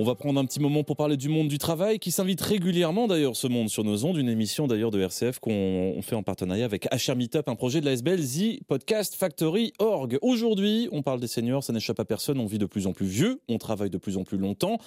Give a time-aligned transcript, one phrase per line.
[0.00, 3.06] On va prendre un petit moment pour parler du monde du travail qui s'invite régulièrement
[3.06, 6.64] d'ailleurs ce monde sur nos ondes, une émission d'ailleurs de RCF qu'on fait en partenariat
[6.64, 8.22] avec HR Meetup, un projet de la SBL
[8.66, 10.18] Podcast Factory Org.
[10.22, 13.04] Aujourd'hui, on parle des seniors, ça n'échappe à personne, on vit de plus en plus
[13.04, 14.78] vieux, on travaille de plus en plus longtemps.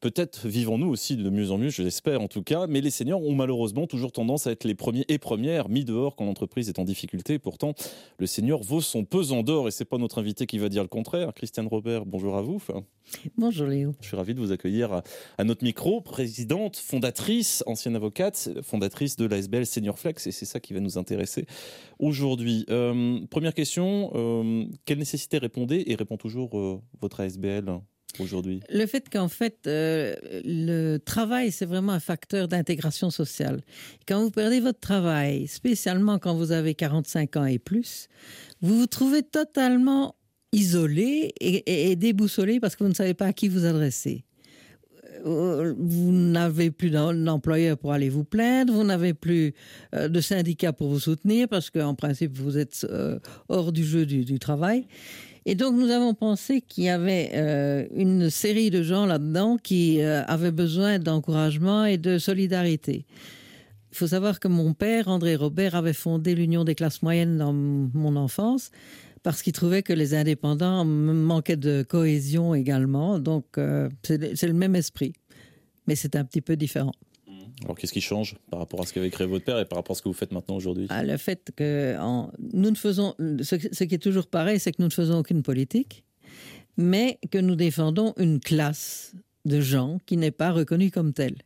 [0.00, 3.22] Peut-être vivons-nous aussi de mieux en mieux, je l'espère en tout cas, mais les seniors
[3.22, 6.78] ont malheureusement toujours tendance à être les premiers et premières mis dehors quand l'entreprise est
[6.78, 7.38] en difficulté.
[7.38, 7.74] Pourtant,
[8.18, 10.88] le senior vaut son pesant d'or et c'est pas notre invité qui va dire le
[10.88, 11.34] contraire.
[11.34, 12.62] Christiane Robert, bonjour à vous.
[13.36, 13.92] Bonjour Léo.
[14.00, 15.02] Je suis ravi de vous accueillir
[15.36, 20.60] à notre micro, présidente, fondatrice, ancienne avocate, fondatrice de l'ASBL Senior Flex et c'est ça
[20.60, 21.44] qui va nous intéresser
[21.98, 22.64] aujourd'hui.
[22.70, 27.80] Euh, première question, euh, quelle nécessité répondez et répond toujours euh, votre ASBL
[28.18, 28.60] aujourd'hui?
[28.68, 30.14] Le fait qu'en fait, euh,
[30.44, 33.60] le travail, c'est vraiment un facteur d'intégration sociale.
[34.08, 38.08] Quand vous perdez votre travail, spécialement quand vous avez 45 ans et plus,
[38.60, 40.16] vous vous trouvez totalement
[40.52, 44.24] isolé et, déboussolé parce que vous ne savez pas à qui vous adresser
[45.26, 49.52] euh, vous n'avez plus d'employeur pour aller vous plaindre, vous n'avez plus
[49.94, 52.86] euh, de syndicat pour vous soutenir parce qu'en principe vous êtes
[53.48, 54.86] hors du jeu du travail.
[55.46, 60.02] Et donc nous avons pensé qu'il y avait euh, une série de gens là-dedans qui
[60.02, 63.06] euh, avaient besoin d'encouragement et de solidarité.
[63.92, 67.52] Il faut savoir que mon père, André Robert, avait fondé l'Union des classes moyennes dans
[67.52, 68.70] mon enfance
[69.22, 73.18] parce qu'il trouvait que les indépendants manquaient de cohésion également.
[73.18, 75.14] Donc euh, c'est le même esprit,
[75.86, 76.92] mais c'est un petit peu différent.
[77.64, 79.94] Alors qu'est-ce qui change par rapport à ce qu'avait créé votre père et par rapport
[79.94, 80.86] à ce que vous faites maintenant aujourd'hui?
[80.88, 81.96] Ah, Le fait que
[82.52, 85.42] nous ne faisons, ce, ce, qui est toujours pareil, c'est que nous ne faisons aucune
[85.42, 86.04] politique,
[86.76, 91.36] mais que nous défendons une classe de gens qui n'est pas reconnue comme telle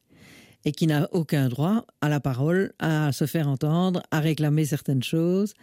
[0.64, 5.02] et qui n'a aucun droit à la parole, à se faire entendre, à réclamer certaines
[5.02, 5.54] choses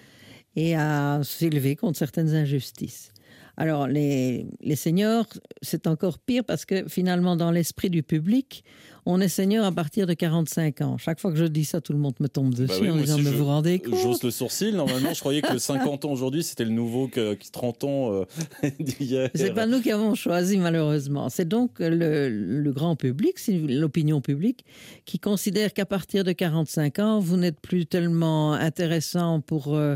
[0.55, 3.11] et à s'élever contre certaines injustices.
[3.57, 5.27] Alors les, les seniors,
[5.61, 8.63] c'est encore pire parce que finalement dans l'esprit du public,
[9.05, 10.97] on est senior à partir de 45 ans.
[10.97, 12.97] Chaque fois que je dis ça, tout le monde me tombe dessus bah oui, en
[12.97, 13.95] disant mais vous rendez compte?
[13.95, 14.75] J'ose le sourcil.
[14.75, 18.25] Normalement, je croyais que 50 ans aujourd'hui, c'était le nouveau que, que 30 ans euh,
[18.79, 19.29] d'hier.
[19.35, 21.29] C'est pas nous qui avons choisi malheureusement.
[21.29, 24.65] C'est donc le, le, grand public, l'opinion publique,
[25.05, 29.95] qui considère qu'à partir de 45 ans, vous n'êtes plus tellement intéressant pour euh,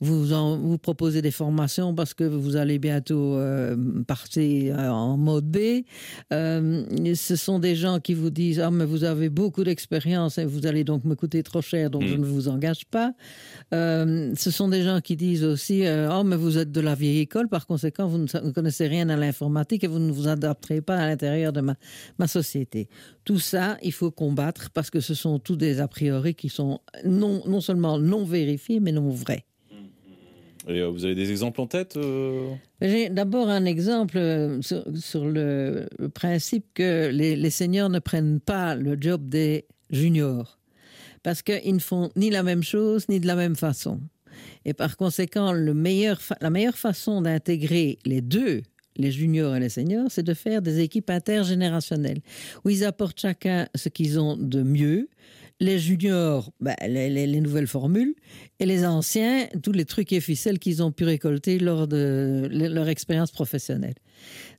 [0.00, 3.76] vous en, vous proposer des formations parce que vous allez bientôt euh,
[4.06, 5.84] partir en mode B.
[6.32, 10.38] Euh, ce sont des gens qui vous disent disent ah mais vous avez beaucoup d'expérience
[10.38, 12.08] et vous allez donc me coûter trop cher donc mmh.
[12.08, 13.12] je ne vous engage pas.
[13.74, 16.94] Euh, ce sont des gens qui disent aussi euh, oh mais vous êtes de la
[16.94, 20.80] vieille école par conséquent vous ne connaissez rien à l'informatique et vous ne vous adapterez
[20.80, 21.74] pas à l'intérieur de ma,
[22.18, 22.88] ma société.
[23.24, 26.80] Tout ça il faut combattre parce que ce sont tous des a priori qui sont
[27.04, 29.44] non, non seulement non vérifiés mais non vrais.
[30.68, 32.52] Euh, vous avez des exemples en tête euh...
[32.80, 38.96] J'ai d'abord un exemple euh, sur, le, principe que les, seniors ne prennent pas le
[39.00, 40.58] job des juniors
[41.22, 44.00] parce qu'ils ne font ni la même chose ni de la même façon.
[44.64, 48.62] Et par conséquent, la meilleure façon d'intégrer les deux,
[48.96, 52.20] les juniors et les seniors, c'est de faire des équipes intergénérationnelles
[52.64, 55.08] où ils apportent chacun ce qu'ils ont de mieux
[55.60, 58.14] les juniors bah, les, les, les nouvelles formules
[58.60, 62.88] et les anciens tous les trucs et ficelles qu'ils ont pu récolter lors de leur
[62.88, 63.94] expérience professionnelle.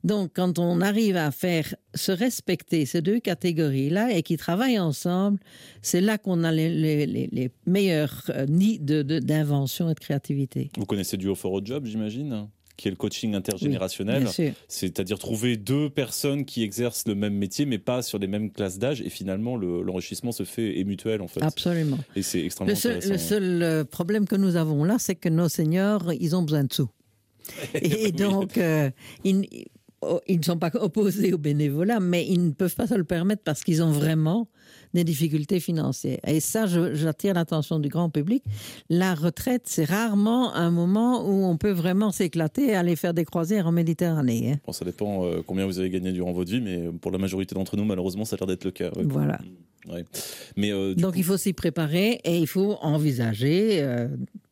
[0.04, 4.78] Donc quand on arrive à faire se respecter ces deux catégories là et qui travaillent
[4.78, 5.38] ensemble
[5.82, 10.70] c'est là qu'on a les, meilleurs euh, nids d'invention et de créativité.
[10.76, 12.48] Vous connaissez du haut fort job j'imagine?
[12.78, 14.26] Qui est le coaching intergénérationnel.
[14.38, 18.50] oui, c'est-à-dire trouver deux personnes qui exercent le même métier mais pas sur les mêmes
[18.50, 19.02] classes d'âge.
[19.02, 21.42] Et finalement l'enrichissement le, se fait et mutuel en fait.
[21.42, 21.98] Absolument.
[22.16, 25.28] Et c'est extrêmement le seul, le seul euh, problème que nous avons là c'est que
[25.28, 26.88] nos seigneurs ils ont besoin de sous.
[27.74, 28.90] Et, donc euh,
[29.24, 29.46] ils,
[30.00, 33.02] Oh, ils ne sont pas opposés au bénévolat, mais ils ne peuvent pas se le
[33.02, 34.48] permettre parce qu'ils ont vraiment
[34.94, 36.20] des difficultés financières.
[36.26, 38.44] Et ça, j'attire l'attention du grand public.
[38.88, 43.24] La retraite, c'est rarement un moment où on peut vraiment s'éclater et aller faire des
[43.24, 44.52] croisières en Méditerranée.
[44.52, 44.60] Hein.
[44.66, 47.54] Bon, ça dépend euh, combien vous avez gagné durant votre vie, mais pour la majorité
[47.54, 48.90] d'entre nous, malheureusement, ça a l'air d'être le cas.
[48.96, 49.02] Ouais.
[49.04, 49.40] Voilà.
[49.88, 50.04] Ouais.
[50.56, 51.18] Mais, euh, Donc coup...
[51.18, 54.08] il faut s'y préparer et il faut envisager euh,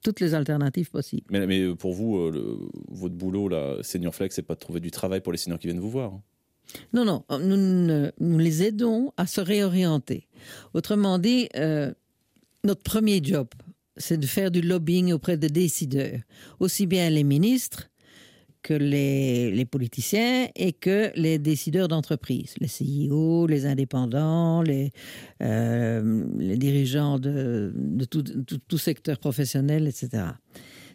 [0.06, 1.26] toutes les alternatives possibles.
[1.30, 2.58] Mais, mais pour vous, euh, le,
[2.88, 5.66] votre boulot, la senior flex, c'est pas de trouver du travail pour les seniors qui
[5.66, 6.12] viennent vous voir.
[6.92, 10.28] Non, non, nous, nous les aidons à se réorienter.
[10.74, 11.92] Autrement dit, euh,
[12.62, 13.48] notre premier job,
[13.96, 16.20] c'est de faire du lobbying auprès des décideurs,
[16.60, 17.88] aussi bien les ministres
[18.66, 24.90] que les, politiciens et que les décideurs d'entreprise, les CEO, les indépendants, les,
[25.40, 26.24] euh,
[26.56, 27.72] dirigeants de,
[28.10, 30.24] tout, tout secteur professionnel, etc.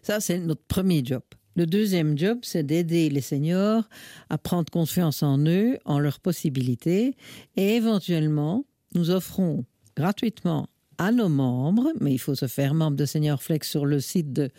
[0.02, 1.22] Ça, c'est notre premier job.
[1.56, 3.88] Le deuxième job, c'est d'aider les seniors
[4.30, 7.16] à prendre confiance en eux, en leurs possibilités,
[7.56, 8.66] et éventuellement,
[8.96, 9.64] nous offrons
[9.96, 14.02] gratuitement à nos membres, mais il faut se faire membre de Senior Flex sur le
[14.02, 14.50] site de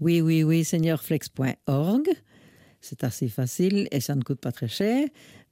[0.00, 2.08] oui, oui, oui, seniorflex.org.
[2.82, 5.06] C'est assez facile et ça ne coûte pas très cher.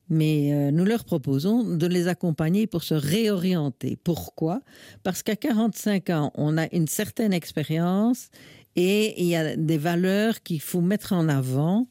[0.08, 3.96] Mais euh, nous leur proposons de les accompagner pour se réorienter.
[4.02, 4.60] Pourquoi?
[5.04, 8.30] Parce qu'à 45 ans, on a une certaine expérience
[8.74, 11.86] et il y a des valeurs qu'il faut mettre en avant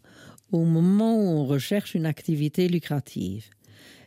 [0.51, 3.45] au moment où on recherche une activité lucrative.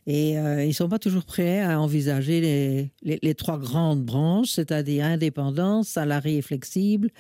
[0.07, 5.05] Et euh, ils ne sont pas toujours prêts à envisager les, trois grandes branches, c'est-à-dire
[5.05, 7.11] indépendance, salarié flexible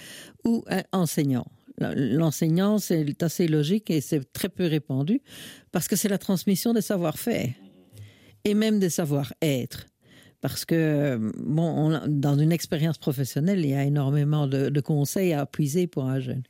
[0.44, 1.46] ou euh, enseignant.
[1.94, 5.20] L'enseignant, c'est assez logique et c'est très peu répandu
[5.70, 7.50] parce que c'est la transmission des savoir-faire
[8.44, 9.86] et même des savoir-être.
[10.40, 15.32] Parce que, bon, on, dans une expérience professionnelle, il y a énormément de, de, conseils
[15.32, 16.42] à puiser pour un jeune.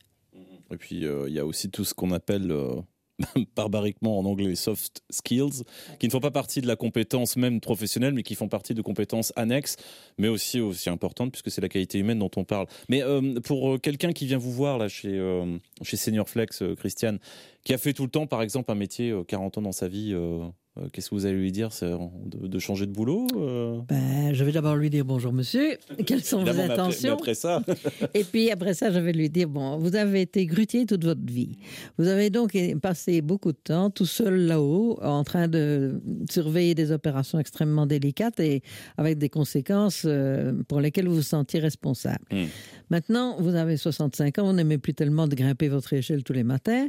[0.70, 2.80] Et puis, euh, il y a aussi tout ce qu'on appelle euh,
[3.56, 5.64] barbariquement en anglais soft skills,
[5.98, 8.82] qui ne font pas partie de la compétence même professionnelle, mais qui font partie de
[8.82, 9.76] compétences annexes,
[10.18, 12.66] mais aussi aussi importantes puisque c'est la qualité humaine dont on parle.
[12.88, 16.74] Mais euh, pour quelqu'un qui vient vous voir là chez euh, chez Senior Flex, euh,
[16.74, 17.18] Christiane,
[17.64, 20.12] qui a fait tout le temps, par exemple, un métier 40 ans dans sa vie
[20.12, 20.46] euh,
[20.92, 23.80] qu'est-ce que vous allez lui dire de, de, changer de boulot euh...
[23.88, 25.76] ben, Je vais d'abord lui dire bonjour monsieur,
[26.06, 27.62] quelles sont vos intentions après, après ça.
[28.14, 31.24] Et puis après ça, je vais lui dire, bon, vous avez été grutier toute votre
[31.24, 31.58] vie.
[31.98, 36.90] Vous avez donc passé beaucoup de temps tout seul là-haut, en train de surveiller des
[36.90, 38.62] opérations extrêmement délicates et
[38.96, 42.24] avec des conséquences euh, pour lesquelles vous vous sentiez responsable.
[42.30, 42.42] Hmm.
[42.42, 42.48] Mmh.
[42.90, 46.44] Maintenant, vous avez 65 ans, vous n'aimez plus tellement de grimper votre échelle tous les
[46.44, 46.88] matins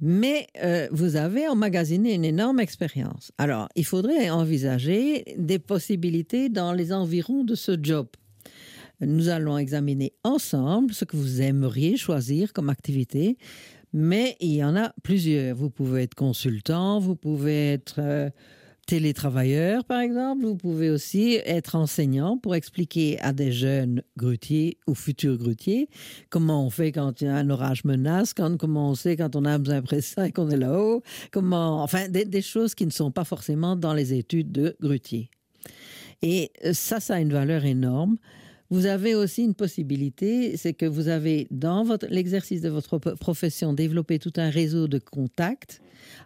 [0.00, 3.32] mais euh, vous avez emmagasiné une énorme expérience.
[3.38, 8.08] Alors, il faudrait envisager des possibilités dans les environs de ce job.
[9.00, 13.36] Nous allons examiner ensemble ce que vous aimeriez choisir comme activité,
[13.92, 15.56] mais il y en a plusieurs.
[15.56, 18.30] Vous pouvez être consultant, vous pouvez être euh,
[18.86, 20.44] télétravailleur, par exemple.
[20.44, 25.88] Vous pouvez aussi être enseignant pour expliquer à des jeunes grutiers ou futurs grutiers
[26.30, 29.80] comment on fait quand un orage menace, quand, comment on sait quand on a besoin
[29.80, 31.02] de ça et qu'on est là-haut,
[31.32, 35.30] comment, enfin, des, des, choses qui ne sont pas forcément dans les études de grutier.
[36.22, 38.16] Et ça, ça a une valeur énorme.
[38.70, 44.18] Vous avez aussi une possibilité, c'est que vous avez dans l'exercice de votre profession développé
[44.18, 45.80] tout un réseau de contacts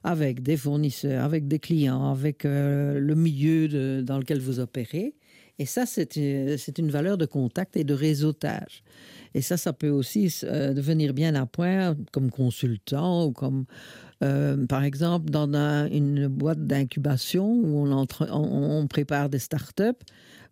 [0.04, 5.14] avec des fournisseurs, avec des clients, avec euh, le milieu dans lequel vous opérez.
[5.60, 8.82] Et ça, c'est une valeur de contact et de réseautage.
[9.34, 13.66] Et ça, ça peut aussi euh, devenir bien à point comme consultant ou comme,
[14.24, 20.02] euh, par exemple, dans un, une boîte d'incubation où on, prépare des startups.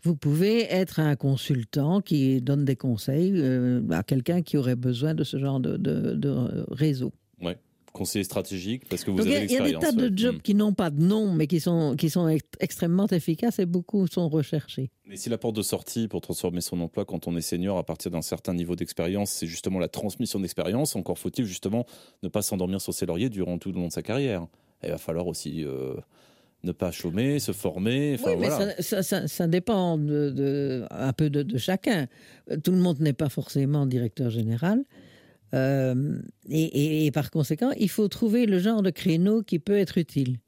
[0.02, 5.14] Vous pouvez être un consultant qui donne des conseils euh, à quelqu'un qui aurait besoin
[5.14, 7.14] de ce genre de réseau.
[7.40, 7.56] Ouais
[7.92, 10.42] conseiller stratégique parce que vous Donc avez Il y a des tas de jobs mmh.
[10.42, 12.28] qui n'ont pas de nom, mais qui sont, qui sont
[12.60, 14.90] extrêmement efficaces et beaucoup sont recherchés.
[15.06, 17.84] Mais si la porte de sortie pour transformer son emploi quand on est senior à
[17.84, 21.86] partir d'un certain niveau d'expérience, c'est justement la transmission d'expérience, encore faut-il justement
[22.22, 24.46] ne pas s'endormir sur ses lauriers durant tout le long de sa carrière.
[24.82, 25.64] Il va falloir aussi...
[25.64, 25.94] Euh
[26.64, 28.14] ne pas chômer, se former.
[28.14, 28.74] Enfin, oui, mais voilà.
[28.78, 32.08] ça, ça, ça, ça, dépend de, de, un peu de, de, chacun.
[32.64, 34.82] Tout le monde n'est pas forcément directeur général.
[35.54, 40.38] Euh, et, par conséquent, il faut trouver le genre de créneau qui peut être utile.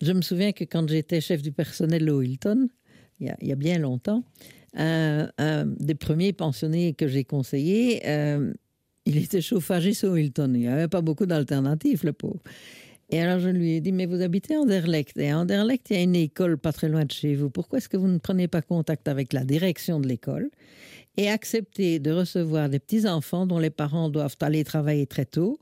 [0.00, 2.68] Je me souviens que quand j'étais chef du personnel au Hilton,
[3.20, 4.22] il y a, bien longtemps,
[4.74, 5.28] un,
[5.80, 8.52] des premiers pensionnés que j'ai conseillé, euh,
[9.06, 10.52] il était chauffagiste au Hilton.
[10.54, 12.42] Il n'y avait pas beaucoup d'alternatives, le pauvre.
[13.10, 15.16] Et alors je lui ai dit, mais vous habitez Anderlecht.
[15.16, 17.48] Et à Anderlecht, il y a une école pas très loin de chez vous.
[17.48, 20.50] Pourquoi est-ce que vous ne prenez pas contact avec la direction de l'école?
[21.18, 25.58] Et acceptez de recevoir des petits-enfants dont les parents doivent aller travailler très tôt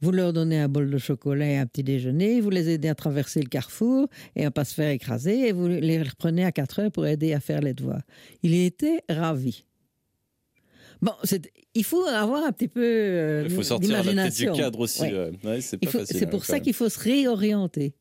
[0.00, 2.94] vous leur donnez un bol de chocolat et un petit déjeuner, vous les aidez à
[2.94, 6.80] traverser le carrefour et à pas se faire écraser, et vous les reprenez à 4
[6.80, 8.02] heures pour aider à faire les devoirs.
[8.42, 9.64] Il était ravi.
[11.00, 11.12] Bon,
[11.74, 15.02] il faut avoir un petit peu euh, Il faut sortir la tête du cadre aussi.
[15.02, 15.30] Ouais.
[15.44, 17.94] Ouais, c'est pour ça qu'il faut se réorienter.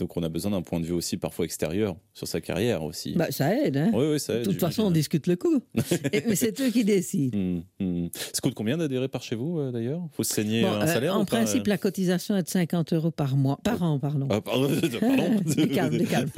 [0.00, 3.12] Donc on a besoin d'un point de vue aussi parfois extérieur sur sa carrière aussi.
[3.14, 3.76] Bah, ça aide.
[3.76, 4.46] Hein oui, oui, ça aide.
[4.46, 5.60] De toute façon, on discute le coût.
[6.12, 7.38] mais c'est eux qui décident.
[7.38, 8.08] Mmh, mmh.
[8.14, 10.00] Ça coûte combien d'adhérer par chez vous euh, d'ailleurs?
[10.12, 11.70] Il faut se saigner bon, un salaire euh, En ou pas, principe, euh...
[11.70, 13.58] la cotisation est de 50 euros par mois.
[13.62, 14.26] Par an, pardon.
[14.30, 14.68] Ah, pardon.
[15.00, 15.66] pardon.
[15.74, 16.30] calme, calme.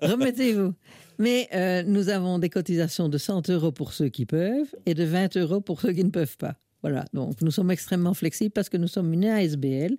[0.00, 0.74] Remettez-vous.
[1.18, 5.04] Mais euh, nous avons des cotisations de 100 euros pour ceux qui peuvent et de
[5.04, 6.54] 20 euros pour ceux qui ne peuvent pas.
[6.82, 9.96] Voilà, donc nous sommes extrêmement flexibles parce que nous sommes une ASBL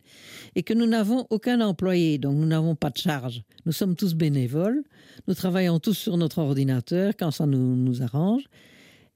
[0.55, 3.43] et que nous n'avons aucun employé, donc nous n'avons pas de charge.
[3.65, 4.83] Nous sommes tous bénévoles,
[5.27, 8.43] nous travaillons tous sur notre ordinateur quand ça nous, arrange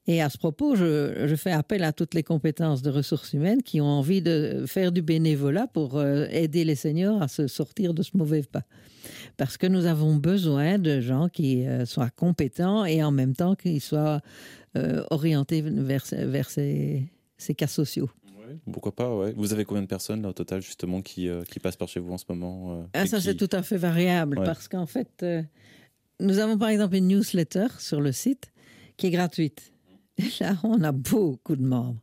[0.07, 3.79] Et à ce propos, je, fais appel à toutes les compétences de ressources humaines qui
[3.79, 8.03] ont envie de faire du bénévolat pour euh, aider les seniors à se sortir de
[8.03, 8.63] ce mauvais pas.
[9.37, 13.55] Parce que nous avons besoin de gens qui euh, soient compétents et en même temps
[13.55, 14.19] qui soient
[14.75, 16.05] euh, orientés vers
[16.49, 18.09] ces, ces cas sociaux.
[18.71, 19.33] Pourquoi pas, ouais.
[19.35, 21.99] Vous avez combien de personnes là, au total justement qui, euh, qui passent par chez
[21.99, 23.23] vous en ce moment euh, ah, Ça qui...
[23.23, 24.45] c'est tout à fait variable ouais.
[24.45, 25.41] parce qu'en fait, euh,
[26.19, 28.51] nous avons par exemple une newsletter sur le site
[28.97, 29.73] qui est gratuite.
[30.17, 31.99] Et là, on a beaucoup de membres.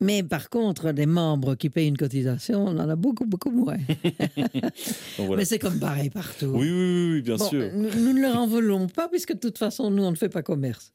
[0.00, 3.78] Mais par contre, des membres qui payent une cotisation, on en a beaucoup, beaucoup moins.
[5.18, 5.36] voilà.
[5.36, 6.52] Mais c'est comme pareil partout.
[6.54, 7.70] Oui, oui, oui bien bon, sûr.
[7.74, 10.28] Nous, nous, ne leur en voulons pas, puisque de toute façon, nous, on ne fait
[10.28, 10.92] pas commerce.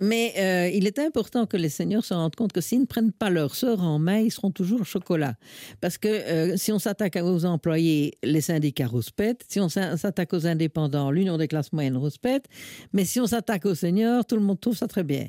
[0.00, 3.12] Mais euh, il est important que les seniors se rendent compte que s'ils ne prennent
[3.12, 5.34] pas leur sort en main, ils seront toujours au chocolat.
[5.82, 9.44] Parce que euh, si on s'attaque aux employés, les syndicats rouspètent.
[9.48, 12.46] Si on s'attaque aux indépendants, l'union des classes moyennes rouspète.
[12.94, 15.26] Mais si on s'attaque aux seniors, tout le monde trouve ça très bien.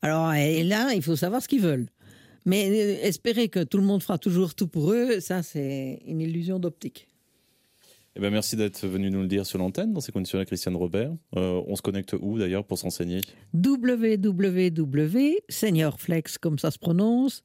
[0.00, 1.88] Alors, et là, il faut savoir ce qu'ils veulent.
[2.46, 6.22] Mais euh, espérer que tout le monde fera toujours tout pour eux, ça, c'est une
[6.22, 7.08] illusion d'optique.
[8.16, 11.12] Eh ben merci d'être venu nous le dire sur l'antenne dans ces conditions-là, Christiane Robert.
[11.36, 13.20] Euh, on se connecte où d'ailleurs pour s'enseigner?
[13.52, 17.44] www.seniorflex, comme ça se prononce,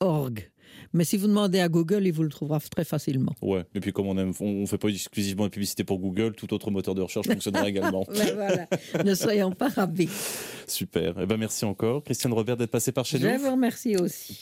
[0.00, 0.50] .org.
[0.92, 3.32] Mais si vous demandez à Google, il vous le trouvera très facilement.
[3.40, 6.52] Ouais, et puis comme on ne on fait pas exclusivement de publicité pour Google, tout
[6.52, 8.04] autre moteur de recherche fonctionnera également.
[8.14, 8.68] ben voilà,
[9.02, 10.10] ne soyons pas ravis.
[10.66, 11.14] Super.
[11.20, 13.32] Eh ben merci encore, Christiane Robert, d'être passée par chez Je nous.
[13.32, 14.34] Je vous remercie aussi.